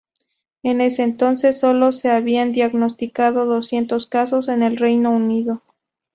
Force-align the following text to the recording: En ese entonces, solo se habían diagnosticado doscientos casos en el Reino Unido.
En 0.63 0.81
ese 0.81 1.03
entonces, 1.03 1.59
solo 1.59 1.91
se 1.91 2.09
habían 2.09 2.53
diagnosticado 2.53 3.45
doscientos 3.45 4.07
casos 4.07 4.47
en 4.47 4.63
el 4.63 4.77
Reino 4.77 5.11
Unido. 5.11 5.61